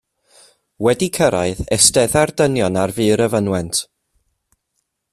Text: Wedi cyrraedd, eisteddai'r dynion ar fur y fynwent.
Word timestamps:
Wedi 0.85 1.09
cyrraedd, 1.17 1.61
eisteddai'r 1.77 2.35
dynion 2.41 2.81
ar 2.87 2.95
fur 2.99 3.25
y 3.27 3.31
fynwent. 3.37 3.87